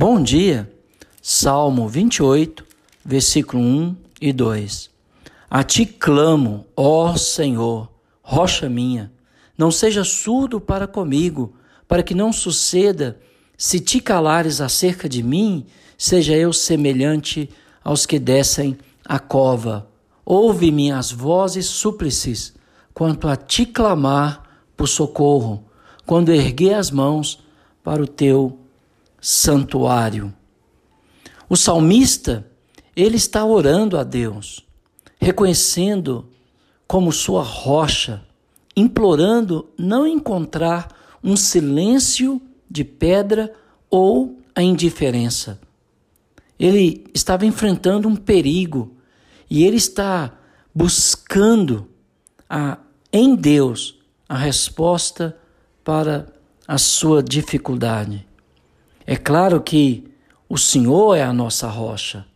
[0.00, 0.72] Bom dia,
[1.20, 2.64] Salmo 28,
[3.04, 4.90] versículo 1 e 2.
[5.50, 7.90] A ti clamo, ó Senhor,
[8.22, 9.10] rocha minha,
[9.58, 11.52] não seja surdo para comigo,
[11.88, 13.18] para que não suceda,
[13.56, 15.66] se te calares acerca de mim,
[15.98, 17.50] seja eu semelhante
[17.82, 19.88] aos que descem a cova.
[20.24, 22.54] Ouve minhas vozes súplices,
[22.94, 24.44] quanto a ti clamar
[24.76, 25.64] por socorro,
[26.06, 27.42] quando erguer as mãos
[27.82, 28.60] para o teu
[29.20, 30.34] santuário.
[31.48, 32.46] O salmista,
[32.94, 34.64] ele está orando a Deus,
[35.20, 36.28] reconhecendo
[36.86, 38.22] como sua rocha,
[38.76, 43.52] implorando não encontrar um silêncio de pedra
[43.90, 45.60] ou a indiferença.
[46.58, 48.96] Ele estava enfrentando um perigo
[49.48, 50.36] e ele está
[50.74, 51.88] buscando
[52.48, 52.78] a,
[53.12, 53.98] em Deus
[54.28, 55.36] a resposta
[55.82, 56.26] para
[56.66, 58.27] a sua dificuldade.
[59.10, 60.04] É claro que
[60.50, 62.26] o Senhor é a nossa rocha,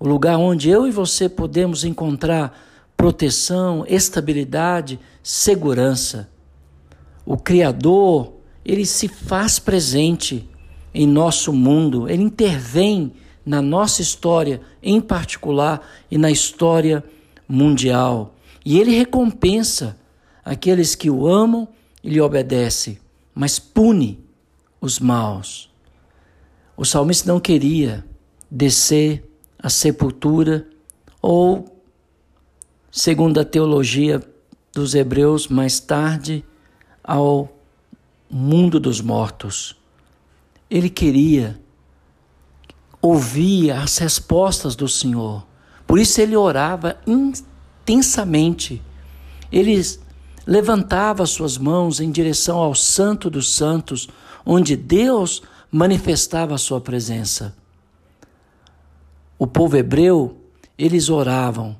[0.00, 2.58] o lugar onde eu e você podemos encontrar
[2.96, 6.30] proteção, estabilidade, segurança.
[7.26, 8.32] O Criador,
[8.64, 10.48] ele se faz presente
[10.94, 13.12] em nosso mundo, ele intervém
[13.44, 17.04] na nossa história em particular e na história
[17.46, 18.34] mundial.
[18.64, 19.94] E ele recompensa
[20.42, 21.68] aqueles que o amam
[22.02, 22.98] e lhe obedecem,
[23.34, 24.18] mas pune
[24.80, 25.73] os maus.
[26.76, 28.04] O salmista não queria
[28.50, 29.24] descer
[29.58, 30.66] à sepultura
[31.22, 31.80] ou,
[32.90, 34.22] segundo a teologia
[34.72, 36.44] dos hebreus, mais tarde,
[37.02, 37.48] ao
[38.28, 39.76] mundo dos mortos.
[40.68, 41.60] Ele queria
[43.00, 45.46] ouvir as respostas do Senhor.
[45.86, 48.82] Por isso ele orava intensamente.
[49.52, 49.80] Ele
[50.46, 54.08] levantava suas mãos em direção ao Santo dos Santos,
[54.44, 55.42] onde Deus
[55.74, 57.52] manifestava a sua presença.
[59.36, 60.40] O povo hebreu,
[60.78, 61.76] eles oravam,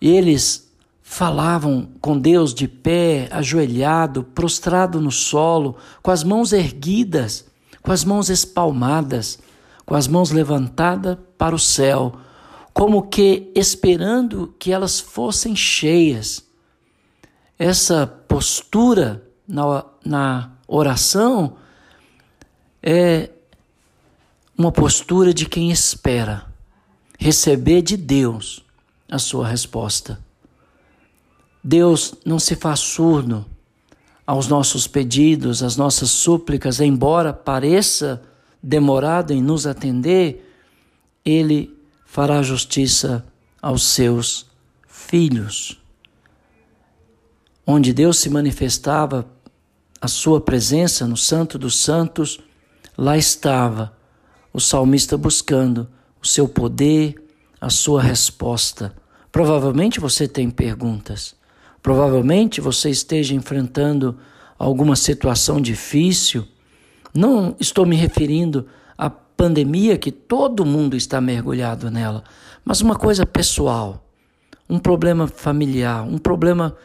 [0.00, 0.70] eles
[1.02, 7.44] falavam com Deus de pé, ajoelhado, prostrado no solo, com as mãos erguidas,
[7.82, 9.40] com as mãos espalmadas,
[9.84, 12.12] com as mãos levantadas para o céu,
[12.72, 16.46] como que esperando que elas fossem cheias.
[17.58, 21.56] Essa postura na, na oração
[22.82, 23.30] é
[24.56, 26.46] uma postura de quem espera
[27.18, 28.64] receber de Deus
[29.10, 30.18] a sua resposta.
[31.62, 33.44] Deus não se faz surdo
[34.26, 38.22] aos nossos pedidos, às nossas súplicas, embora pareça
[38.62, 40.52] demorado em nos atender,
[41.24, 41.74] Ele
[42.04, 43.24] fará justiça
[43.60, 44.46] aos seus
[44.86, 45.80] filhos.
[47.66, 49.26] Onde Deus se manifestava
[50.00, 52.40] a sua presença no Santo dos Santos,
[52.98, 53.92] Lá estava
[54.52, 55.88] o salmista buscando
[56.20, 57.14] o seu poder,
[57.60, 58.92] a sua resposta.
[59.30, 61.36] Provavelmente você tem perguntas.
[61.80, 64.18] Provavelmente você esteja enfrentando
[64.58, 66.44] alguma situação difícil.
[67.14, 68.66] Não estou me referindo
[68.96, 72.24] à pandemia que todo mundo está mergulhado nela,
[72.64, 74.04] mas uma coisa pessoal,
[74.68, 76.76] um problema familiar, um problema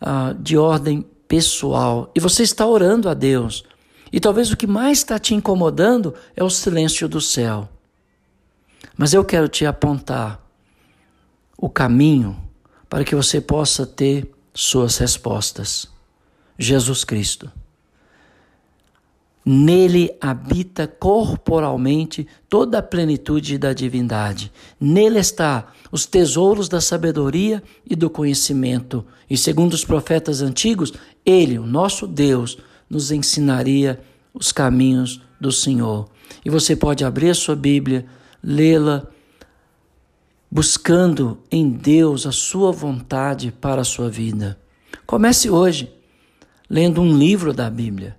[0.00, 2.10] uh, de ordem pessoal.
[2.16, 3.62] E você está orando a Deus
[4.12, 7.68] e talvez o que mais está te incomodando é o silêncio do céu.
[8.96, 10.40] Mas eu quero te apontar
[11.56, 12.36] o caminho
[12.88, 15.88] para que você possa ter suas respostas.
[16.58, 17.50] Jesus Cristo.
[19.44, 24.52] Nele habita corporalmente toda a plenitude da divindade.
[24.78, 29.04] Nele está os tesouros da sabedoria e do conhecimento.
[29.28, 30.92] E segundo os profetas antigos,
[31.24, 32.58] ele, o nosso Deus,
[32.92, 33.98] nos ensinaria
[34.34, 36.10] os caminhos do Senhor.
[36.44, 38.04] E você pode abrir a sua Bíblia,
[38.44, 39.06] lê-la,
[40.50, 44.58] buscando em Deus a sua vontade para a sua vida.
[45.06, 45.90] Comece hoje
[46.68, 48.14] lendo um livro da Bíblia.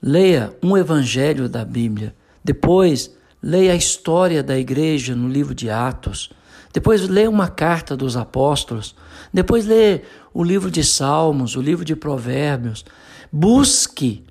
[0.00, 2.14] Leia um evangelho da Bíblia.
[2.44, 3.12] Depois,
[3.42, 6.30] leia a história da igreja no livro de Atos.
[6.72, 8.94] Depois, leia uma carta dos apóstolos.
[9.34, 12.84] Depois, leia o livro de Salmos, o livro de Provérbios.
[13.32, 14.24] Busque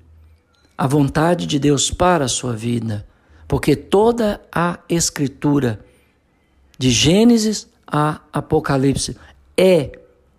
[0.76, 3.06] a vontade de Deus para a sua vida,
[3.46, 5.80] porque toda a Escritura,
[6.78, 9.16] de Gênesis a Apocalipse,
[9.56, 9.92] é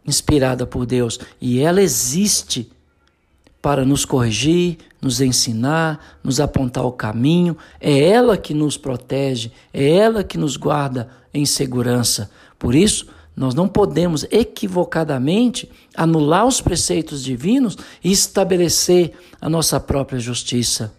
[0.06, 2.72] inspirada por Deus e ela existe
[3.62, 7.56] para nos corrigir, nos ensinar, nos apontar o caminho.
[7.80, 12.32] É ela que nos protege, é ela que nos guarda em segurança.
[12.58, 13.08] Por isso,
[13.42, 20.94] nós não podemos equivocadamente anular os preceitos divinos e estabelecer a nossa própria justiça.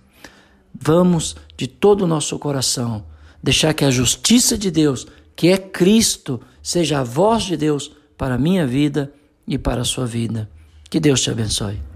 [0.74, 3.04] Vamos de todo o nosso coração
[3.40, 5.06] deixar que a justiça de Deus,
[5.36, 9.12] que é Cristo, seja a voz de Deus para a minha vida
[9.46, 10.50] e para a sua vida.
[10.90, 11.91] Que Deus te abençoe.